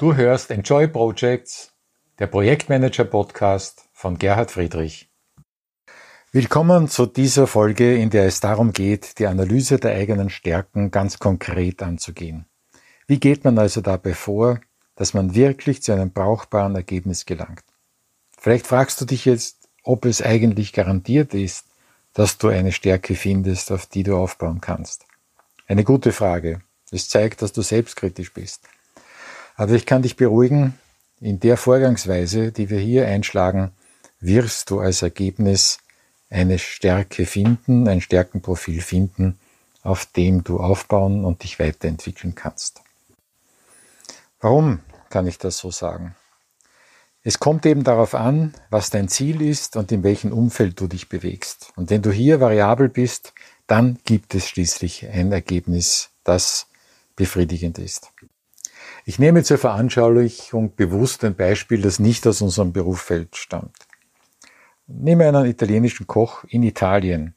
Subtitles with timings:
[0.00, 1.74] Du hörst Enjoy Projects,
[2.18, 5.10] der Projektmanager Podcast von Gerhard Friedrich.
[6.32, 11.18] Willkommen zu dieser Folge, in der es darum geht, die Analyse der eigenen Stärken ganz
[11.18, 12.46] konkret anzugehen.
[13.08, 14.60] Wie geht man also dabei vor,
[14.96, 17.64] dass man wirklich zu einem brauchbaren Ergebnis gelangt?
[18.38, 21.66] Vielleicht fragst du dich jetzt, ob es eigentlich garantiert ist,
[22.14, 25.04] dass du eine Stärke findest, auf die du aufbauen kannst.
[25.66, 26.62] Eine gute Frage.
[26.90, 28.66] Es zeigt, dass du selbstkritisch bist.
[29.60, 30.78] Aber ich kann dich beruhigen,
[31.20, 33.72] in der Vorgangsweise, die wir hier einschlagen,
[34.18, 35.80] wirst du als Ergebnis
[36.30, 39.38] eine Stärke finden, ein Stärkenprofil finden,
[39.82, 42.80] auf dem du aufbauen und dich weiterentwickeln kannst.
[44.40, 46.16] Warum kann ich das so sagen?
[47.22, 51.10] Es kommt eben darauf an, was dein Ziel ist und in welchem Umfeld du dich
[51.10, 51.70] bewegst.
[51.76, 53.34] Und wenn du hier variabel bist,
[53.66, 56.66] dann gibt es schließlich ein Ergebnis, das
[57.14, 58.10] befriedigend ist.
[59.10, 63.76] Ich nehme zur Veranschaulichung bewusst ein Beispiel, das nicht aus unserem Berufsfeld stammt.
[64.86, 67.34] Nehme einen italienischen Koch in Italien.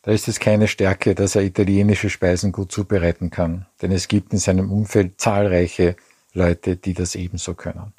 [0.00, 4.32] Da ist es keine Stärke, dass er italienische Speisen gut zubereiten kann, denn es gibt
[4.32, 5.96] in seinem Umfeld zahlreiche
[6.32, 7.92] Leute, die das ebenso können.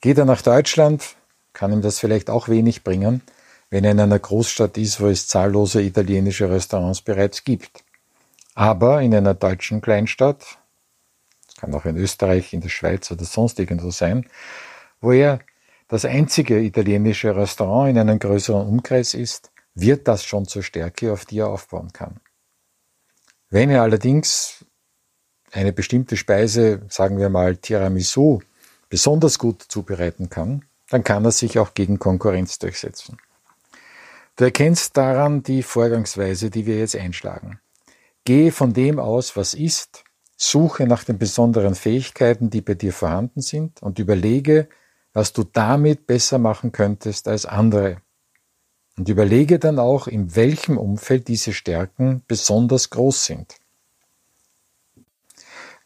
[0.00, 1.14] Geht er nach Deutschland,
[1.52, 3.22] kann ihm das vielleicht auch wenig bringen,
[3.70, 7.84] wenn er in einer Großstadt ist, wo es zahllose italienische Restaurants bereits gibt.
[8.56, 10.58] Aber in einer deutschen Kleinstadt,
[11.58, 14.26] kann auch in Österreich, in der Schweiz oder sonst irgendwo sein,
[15.00, 15.40] wo er
[15.88, 21.24] das einzige italienische Restaurant in einem größeren Umkreis ist, wird das schon zur Stärke, auf
[21.24, 22.20] die er aufbauen kann.
[23.50, 24.64] Wenn er allerdings
[25.52, 28.40] eine bestimmte Speise, sagen wir mal Tiramisu,
[28.90, 33.18] besonders gut zubereiten kann, dann kann er sich auch gegen Konkurrenz durchsetzen.
[34.36, 37.60] Du erkennst daran die Vorgangsweise, die wir jetzt einschlagen.
[38.24, 40.04] Gehe von dem aus, was ist,
[40.40, 44.68] Suche nach den besonderen Fähigkeiten, die bei dir vorhanden sind und überlege,
[45.12, 48.00] was du damit besser machen könntest als andere.
[48.96, 53.56] Und überlege dann auch, in welchem Umfeld diese Stärken besonders groß sind.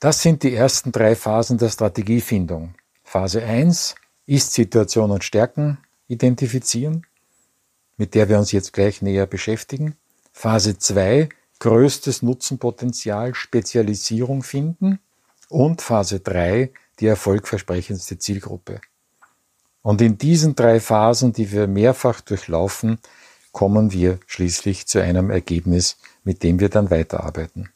[0.00, 2.74] Das sind die ersten drei Phasen der Strategiefindung.
[3.04, 3.94] Phase 1
[4.26, 5.78] ist Situation und Stärken
[6.08, 7.06] identifizieren,
[7.96, 9.96] mit der wir uns jetzt gleich näher beschäftigen.
[10.32, 11.30] Phase 2
[11.62, 14.98] größtes Nutzenpotenzial, Spezialisierung finden
[15.48, 18.80] und Phase 3 die erfolgversprechendste Zielgruppe.
[19.80, 22.98] Und in diesen drei Phasen, die wir mehrfach durchlaufen,
[23.52, 27.68] kommen wir schließlich zu einem Ergebnis, mit dem wir dann weiterarbeiten.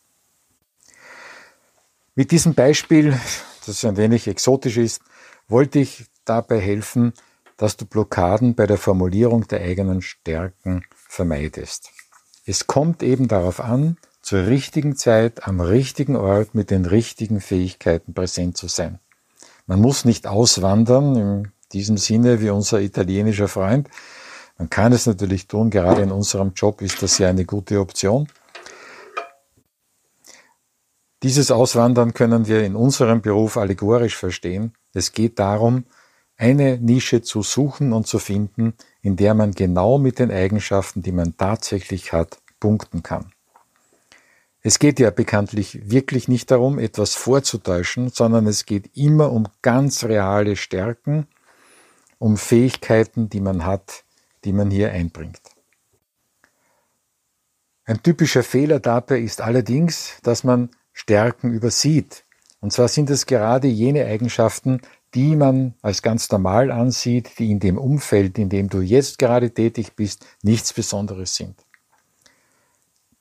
[2.17, 3.17] Mit diesem Beispiel,
[3.67, 5.01] das ein wenig exotisch ist,
[5.47, 7.13] wollte ich dabei helfen,
[7.57, 11.93] dass du Blockaden bei der Formulierung der eigenen Stärken vermeidest.
[12.49, 18.15] Es kommt eben darauf an, zur richtigen Zeit am richtigen Ort mit den richtigen Fähigkeiten
[18.15, 19.01] präsent zu sein.
[19.67, 23.89] Man muss nicht auswandern, in diesem Sinne wie unser italienischer Freund.
[24.59, 28.29] Man kann es natürlich tun, gerade in unserem Job ist das ja eine gute Option.
[31.25, 34.73] Dieses Auswandern können wir in unserem Beruf allegorisch verstehen.
[34.93, 35.85] Es geht darum,
[36.37, 38.75] eine Nische zu suchen und zu finden,
[39.07, 43.31] in der man genau mit den Eigenschaften, die man tatsächlich hat, punkten kann.
[44.63, 50.03] Es geht ja bekanntlich wirklich nicht darum, etwas vorzutäuschen, sondern es geht immer um ganz
[50.03, 51.29] reale Stärken,
[52.19, 54.03] um Fähigkeiten, die man hat,
[54.45, 55.41] die man hier einbringt.
[57.85, 62.25] Ein typischer Fehler dabei ist allerdings, dass man Stärken übersieht.
[62.59, 64.81] Und zwar sind es gerade jene Eigenschaften,
[65.17, 69.51] die man als ganz normal ansieht, die in dem Umfeld, in dem du jetzt gerade
[69.51, 71.57] tätig bist, nichts Besonderes sind.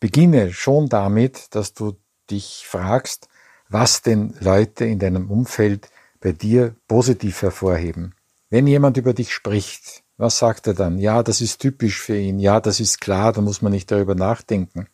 [0.01, 1.93] Beginne schon damit, dass du
[2.29, 3.29] dich fragst,
[3.69, 5.89] was denn Leute in deinem Umfeld
[6.19, 8.13] bei dir positiv hervorheben.
[8.49, 10.99] Wenn jemand über dich spricht, was sagt er dann?
[10.99, 12.39] Ja, das ist typisch für ihn.
[12.39, 14.87] Ja, das ist klar, da muss man nicht darüber nachdenken.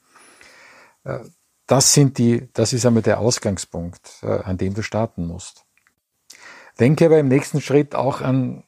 [1.03, 1.19] Äh,
[1.66, 5.66] das sind die, das ist einmal der Ausgangspunkt, äh, an dem du starten musst.
[6.79, 8.64] Denke aber im nächsten Schritt auch an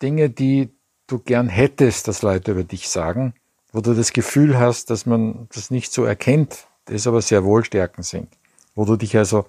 [0.00, 0.70] Dinge, die
[1.06, 3.34] du gern hättest, dass Leute über dich sagen,
[3.72, 7.64] wo du das Gefühl hast, dass man das nicht so erkennt, das aber sehr wohl
[7.64, 8.28] Stärken sind,
[8.74, 9.46] wo du dich also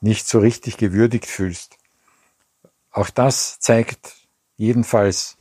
[0.00, 1.78] nicht so richtig gewürdigt fühlst.
[2.90, 4.14] Auch das zeigt
[4.56, 5.36] jedenfalls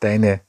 [0.00, 0.40] deine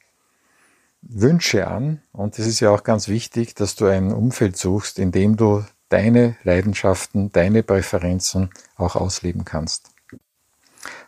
[1.01, 5.11] Wünsche an und es ist ja auch ganz wichtig, dass du ein Umfeld suchst, in
[5.11, 9.91] dem du deine Leidenschaften, deine Präferenzen auch ausleben kannst.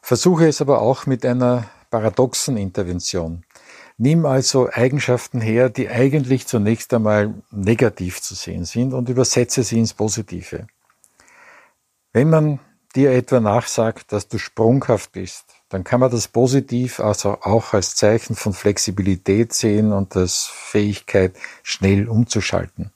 [0.07, 3.43] Versuche es aber auch mit einer paradoxen Intervention.
[3.97, 9.79] Nimm also Eigenschaften her, die eigentlich zunächst einmal negativ zu sehen sind und übersetze sie
[9.79, 10.67] ins Positive.
[12.13, 12.59] Wenn man
[12.95, 17.95] dir etwa nachsagt, dass du sprunghaft bist, dann kann man das positiv also auch als
[17.95, 22.91] Zeichen von Flexibilität sehen und als Fähigkeit, schnell umzuschalten.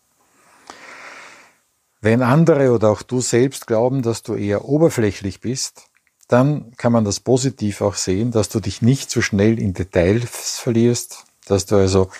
[2.02, 5.89] Wenn andere oder auch du selbst glauben, dass du eher oberflächlich bist,
[6.30, 10.60] dann kann man das positiv auch sehen, dass du dich nicht so schnell in Details
[10.60, 12.12] verlierst, dass du also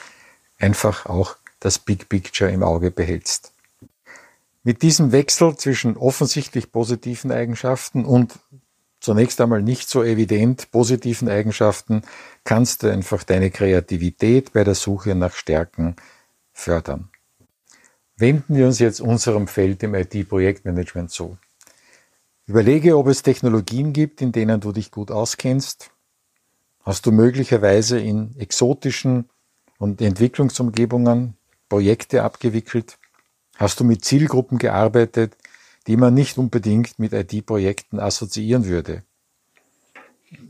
[0.58, 3.54] einfach auch das Big Picture im Auge behältst.
[4.64, 8.40] Mit diesem Wechsel zwischen offensichtlich positiven Eigenschaften und
[9.00, 12.02] zunächst einmal nicht so evident positiven Eigenschaften
[12.44, 15.96] kannst du einfach deine Kreativität bei der Suche nach Stärken
[16.52, 17.10] fördern.
[18.18, 21.38] Wenden wir uns jetzt unserem Feld im IT-Projektmanagement zu.
[22.50, 25.92] Überlege, ob es Technologien gibt, in denen du dich gut auskennst.
[26.82, 29.30] Hast du möglicherweise in exotischen
[29.78, 31.36] und Entwicklungsumgebungen
[31.70, 32.98] Projekte abgewickelt?
[33.56, 35.38] Hast du mit Zielgruppen gearbeitet,
[35.86, 39.04] die man nicht unbedingt mit IT-Projekten assoziieren würde?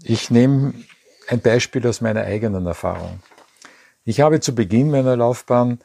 [0.01, 0.73] Ich nehme
[1.27, 3.19] ein Beispiel aus meiner eigenen Erfahrung.
[4.05, 5.79] Ich habe zu Beginn meiner Laufbahn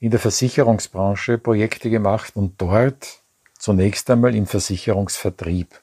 [0.00, 3.22] in der Versicherungsbranche Projekte gemacht und dort
[3.58, 5.80] zunächst einmal im Versicherungsvertrieb.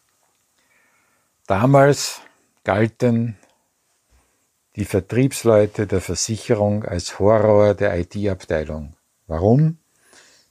[1.47, 2.21] Damals
[2.63, 3.37] galten
[4.75, 8.93] die Vertriebsleute der Versicherung als Horror der IT-Abteilung.
[9.27, 9.77] Warum?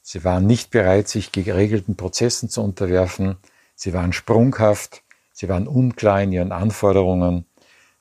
[0.03, 3.37] Sie waren nicht bereit, sich geregelten Prozessen zu unterwerfen,
[3.75, 7.47] sie waren sprunghaft, sie waren unklar in ihren Anforderungen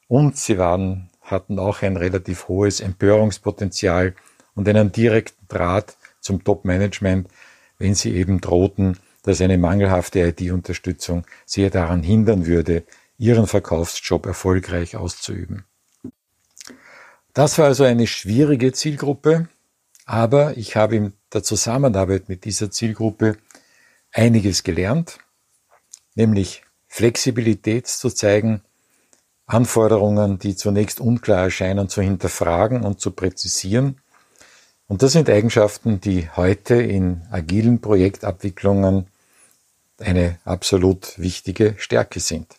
[0.07, 4.15] und sie waren, hatten auch ein relativ hohes Empörungspotenzial
[4.53, 7.27] und einen direkten Draht zum Top-Management,
[7.79, 12.83] wenn sie eben drohten, dass eine mangelhafte IT-Unterstützung sie daran hindern würde,
[13.17, 15.65] ihren Verkaufsjob erfolgreich auszuüben.
[17.33, 19.47] Das war also eine schwierige Zielgruppe,
[20.05, 23.37] aber ich habe in der Zusammenarbeit mit dieser Zielgruppe
[24.11, 25.17] einiges gelernt,
[26.15, 28.61] nämlich Flexibilität zu zeigen,
[29.45, 33.97] Anforderungen, die zunächst unklar erscheinen, zu hinterfragen und zu präzisieren
[34.87, 39.07] und das sind Eigenschaften, die heute in agilen Projektabwicklungen
[39.99, 42.55] eine absolut wichtige Stärke sind.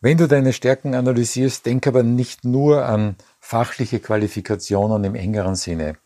[0.00, 5.96] Wenn du deine Stärken analysierst, denk aber nicht nur an fachliche Qualifikationen im engeren Sinne.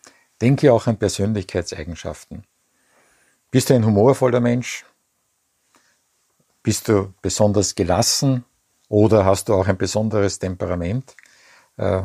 [0.41, 2.45] Denke auch an Persönlichkeitseigenschaften.
[3.51, 4.85] Bist du ein humorvoller Mensch?
[6.63, 8.45] Bist du besonders gelassen?
[8.89, 11.17] Oder hast du auch ein besonderes Temperament?
[11.77, 12.03] Äh,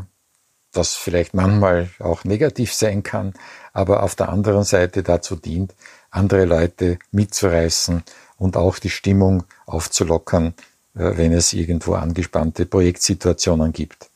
[0.72, 3.34] das vielleicht manchmal auch negativ sein kann,
[3.74, 5.74] aber auf der anderen Seite dazu dient,
[6.16, 8.04] andere Leute mitzureißen
[8.38, 10.54] und auch die Stimmung aufzulockern,
[10.96, 14.10] äh, wenn es irgendwo angespannte Projektsituationen gibt.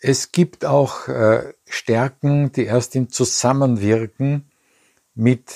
[0.00, 4.50] Es gibt auch äh, Stärken, die erst im Zusammenwirken
[5.14, 5.52] mit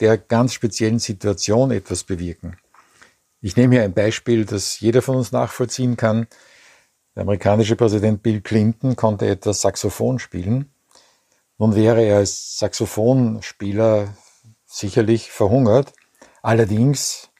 [0.00, 2.56] der ganz speziellen Situation etwas bewirken.
[3.40, 6.26] Ich nehme hier ein Beispiel, das jeder von uns nachvollziehen kann.
[7.14, 10.70] Der amerikanische Präsident Bill Clinton konnte etwas Saxophon spielen.
[11.58, 14.14] Nun wäre er als Saxophonspieler
[14.66, 15.92] sicherlich verhungert.
[16.42, 17.30] Allerdings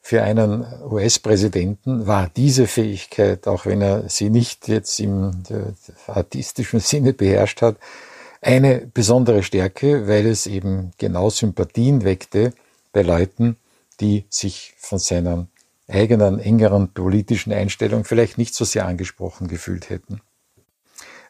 [0.00, 5.42] für einen US-Präsidenten war diese Fähigkeit, auch wenn er sie nicht jetzt im
[6.06, 7.76] artistischen Sinne beherrscht hat,
[8.40, 12.52] eine besondere Stärke, weil es eben genau Sympathien weckte
[12.92, 13.56] bei Leuten,
[14.00, 15.48] die sich von seinem
[15.88, 20.20] eigenen engeren politischen Einstellung vielleicht nicht so sehr angesprochen gefühlt hätten.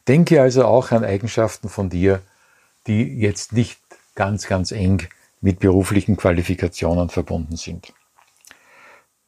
[0.08, 2.20] Denke also auch an Eigenschaften von dir,
[2.86, 3.80] die jetzt nicht
[4.14, 5.08] ganz, ganz eng
[5.40, 7.92] mit beruflichen Qualifikationen verbunden sind.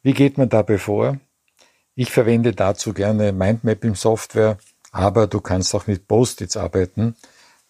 [0.03, 1.19] Wie geht man dabei vor?
[1.95, 4.57] Ich verwende dazu gerne Mindmapping-Software,
[4.91, 7.15] aber du kannst auch mit Post-its arbeiten.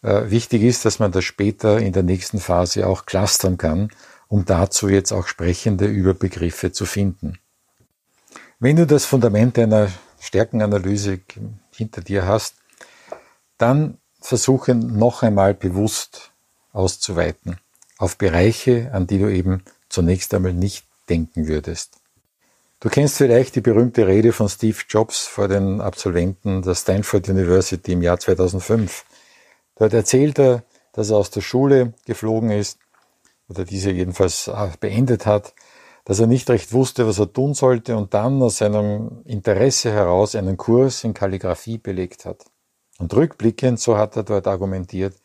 [0.01, 3.89] Äh, wichtig ist, dass man das später in der nächsten Phase auch clustern kann,
[4.27, 7.39] um dazu jetzt auch sprechende Überbegriffe zu finden.
[8.59, 11.21] Wenn du das Fundament einer Stärkenanalyse
[11.73, 12.55] hinter dir hast,
[13.57, 16.31] dann versuche noch einmal bewusst
[16.73, 17.57] auszuweiten
[17.97, 21.95] auf Bereiche, an die du eben zunächst einmal nicht denken würdest.
[22.79, 27.93] Du kennst vielleicht die berühmte Rede von Steve Jobs vor den Absolventen der Stanford University
[27.93, 29.05] im Jahr 2005.
[29.75, 32.77] Dort erzählt er, dass er aus der Schule geflogen ist
[33.49, 35.53] oder diese jedenfalls äh, beendet hat
[36.07, 40.35] dass er nicht recht wusste, was er tun sollte und dann aus seinem Interesse heraus
[40.35, 42.45] einen Kurs in Kalligraphie belegt hat.
[42.97, 45.15] Und rückblickend, so hat er dort argumentiert,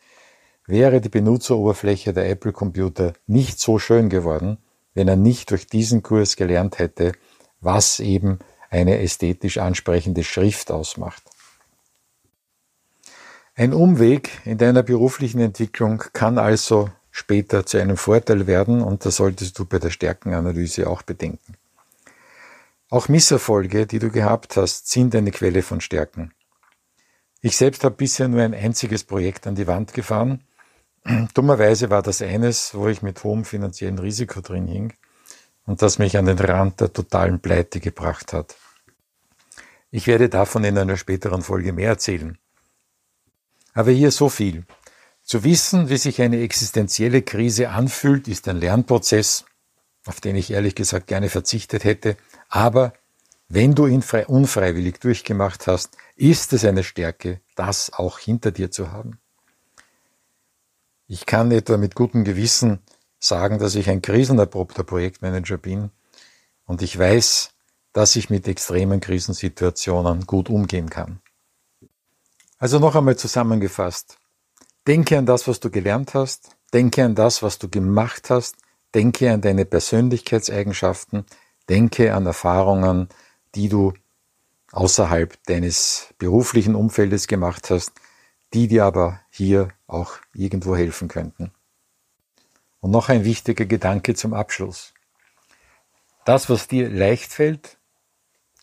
[0.67, 4.59] wäre die Benutzeroberfläche der Apple Computer nicht so schön geworden,
[4.95, 7.12] wenn er nicht durch diesen Kurs gelernt hätte,
[7.61, 8.38] was eben
[8.71, 11.23] eine ästhetisch ansprechende Schrift ausmacht.
[13.55, 19.17] Ein Umweg in deiner beruflichen Entwicklung kann also später zu einem Vorteil werden und das
[19.17, 21.55] solltest du bei der Stärkenanalyse auch bedenken.
[22.88, 26.33] Auch Misserfolge, die du gehabt hast, sind eine Quelle von Stärken.
[27.44, 30.44] Ich selbst habe bisher nur ein einziges Projekt an die Wand gefahren.
[31.34, 34.94] Dummerweise war das eines, wo ich mit hohem finanziellen Risiko drin hing
[35.66, 38.54] und das mich an den Rand der totalen Pleite gebracht hat.
[39.90, 42.38] Ich werde davon in einer späteren Folge mehr erzählen.
[43.75, 44.64] Aber hier so viel.
[45.25, 49.44] Zu wissen, wie sich eine existenzielle Krise anfühlt, ist ein Lernprozess,
[50.06, 52.16] auf den ich ehrlich gesagt gerne verzichtet hätte.
[52.49, 52.92] Aber
[53.54, 58.92] wenn du ihn unfreiwillig durchgemacht hast, ist es eine Stärke, das auch hinter dir zu
[58.92, 59.18] haben.
[61.06, 62.78] Ich kann etwa mit gutem Gewissen
[63.18, 65.90] sagen, dass ich ein krisenerprobter Projektmanager bin
[66.64, 67.50] und ich weiß,
[67.92, 71.21] dass ich mit extremen Krisensituationen gut umgehen kann.
[72.56, 74.16] Also noch einmal zusammengefasst.
[74.87, 78.56] Denke an das, was du gelernt hast, denke an das, was du gemacht hast,
[78.94, 81.26] denke an deine Persönlichkeitseigenschaften,
[81.68, 83.11] denke an Erfahrungen,
[83.54, 83.92] die du
[84.73, 87.92] außerhalb deines beruflichen Umfeldes gemacht hast,
[88.54, 91.52] die dir aber hier auch irgendwo helfen könnten.
[92.80, 94.92] Und noch ein wichtiger Gedanke zum Abschluss.
[96.25, 97.78] Das, was dir leicht fällt,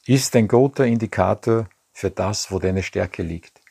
[0.05, 3.61] ist ein guter Indikator für das, wo deine Stärke liegt.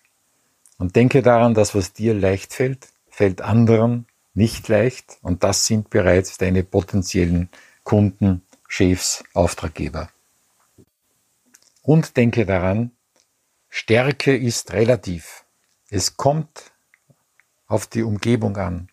[0.78, 5.90] Und denke daran, dass was dir leicht fällt, fällt anderen nicht leicht und das sind
[5.90, 7.48] bereits deine potenziellen
[7.82, 10.10] Kunden, Chefs, Auftraggeber.
[11.88, 12.90] Und denke daran,
[13.70, 15.46] Stärke ist relativ.
[15.88, 16.72] Es kommt
[17.66, 18.88] auf die Umgebung an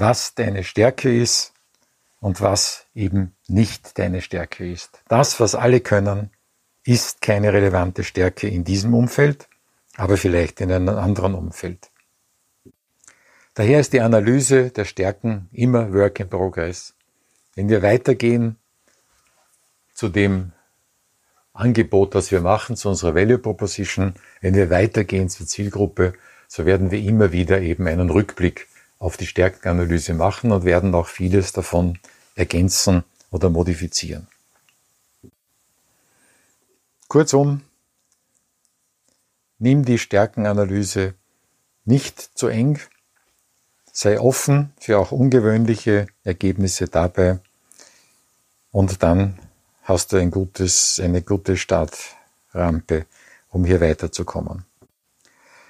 [0.00, 1.54] was deine Stärke ist
[2.20, 5.02] und was eben nicht deine Stärke ist.
[5.08, 6.30] Das, was alle können,
[6.84, 9.48] ist keine relevante Stärke in diesem Umfeld,
[9.96, 11.90] aber vielleicht in einem anderen Umfeld.
[13.54, 16.94] Daher ist die Analyse der Stärken immer Work in Progress.
[17.54, 18.56] Wenn wir weitergehen
[19.94, 20.52] zu dem
[21.58, 26.14] Angebot, das wir machen, zu unserer Value Proposition, wenn wir weitergehen zur Zielgruppe,
[26.46, 31.08] so werden wir immer wieder eben einen Rückblick auf die Stärkenanalyse machen und werden auch
[31.08, 31.98] vieles davon
[32.36, 34.28] ergänzen oder modifizieren.
[37.08, 37.62] Kurzum,
[39.58, 41.14] nimm die Stärkenanalyse
[41.84, 42.78] nicht zu eng,
[43.92, 47.40] sei offen für auch ungewöhnliche Ergebnisse dabei
[48.70, 49.38] und dann
[49.88, 53.06] hast du ein gutes, eine gute Startrampe,
[53.48, 54.64] um hier weiterzukommen.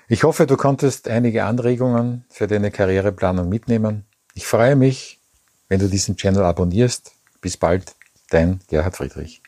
[0.09, 4.05] Ich hoffe, du konntest einige Anregungen für deine Karriereplanung mitnehmen.
[4.35, 5.21] Ich freue mich,
[5.69, 7.13] wenn du diesen Channel abonnierst.
[7.41, 7.95] Bis bald,
[8.31, 9.41] dein Gerhard Friedrich.